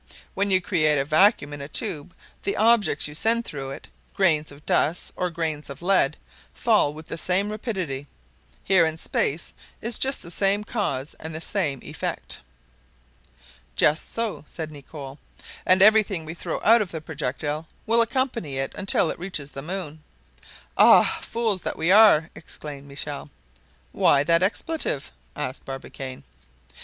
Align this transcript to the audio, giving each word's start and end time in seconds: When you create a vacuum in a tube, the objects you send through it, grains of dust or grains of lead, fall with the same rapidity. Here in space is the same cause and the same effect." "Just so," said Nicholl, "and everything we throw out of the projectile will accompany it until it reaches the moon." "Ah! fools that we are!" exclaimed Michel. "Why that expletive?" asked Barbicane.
When 0.33 0.49
you 0.49 0.59
create 0.61 0.97
a 0.97 1.05
vacuum 1.05 1.53
in 1.53 1.61
a 1.61 1.67
tube, 1.67 2.15
the 2.41 2.57
objects 2.57 3.07
you 3.07 3.13
send 3.13 3.45
through 3.45 3.69
it, 3.69 3.87
grains 4.15 4.51
of 4.51 4.65
dust 4.65 5.13
or 5.15 5.29
grains 5.29 5.69
of 5.69 5.83
lead, 5.83 6.17
fall 6.55 6.91
with 6.91 7.05
the 7.05 7.19
same 7.19 7.51
rapidity. 7.51 8.07
Here 8.63 8.83
in 8.83 8.97
space 8.97 9.53
is 9.79 9.99
the 9.99 10.31
same 10.31 10.63
cause 10.63 11.13
and 11.19 11.35
the 11.35 11.39
same 11.39 11.83
effect." 11.83 12.39
"Just 13.75 14.11
so," 14.11 14.43
said 14.47 14.71
Nicholl, 14.71 15.19
"and 15.67 15.83
everything 15.83 16.25
we 16.25 16.33
throw 16.33 16.59
out 16.63 16.81
of 16.81 16.89
the 16.89 16.99
projectile 16.99 17.67
will 17.85 18.01
accompany 18.01 18.57
it 18.57 18.73
until 18.73 19.11
it 19.11 19.19
reaches 19.19 19.51
the 19.51 19.61
moon." 19.61 20.01
"Ah! 20.79 21.19
fools 21.21 21.61
that 21.61 21.77
we 21.77 21.91
are!" 21.91 22.31
exclaimed 22.33 22.87
Michel. 22.87 23.29
"Why 23.91 24.23
that 24.23 24.41
expletive?" 24.41 25.11
asked 25.35 25.63
Barbicane. 25.63 26.23